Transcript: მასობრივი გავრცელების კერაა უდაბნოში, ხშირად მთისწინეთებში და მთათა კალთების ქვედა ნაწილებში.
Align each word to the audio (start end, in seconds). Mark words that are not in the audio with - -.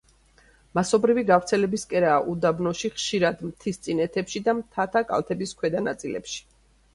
მასობრივი 0.77 1.23
გავრცელების 1.27 1.83
კერაა 1.91 2.23
უდაბნოში, 2.31 2.91
ხშირად 2.95 3.43
მთისწინეთებში 3.51 4.43
და 4.49 4.57
მთათა 4.63 5.05
კალთების 5.13 5.55
ქვედა 5.61 5.85
ნაწილებში. 5.91 6.43